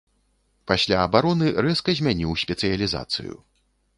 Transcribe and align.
Пасля 0.71 0.97
абароны 1.07 1.51
рэзка 1.67 1.95
змяніў 2.01 2.31
спецыялізацыю. 2.45 3.33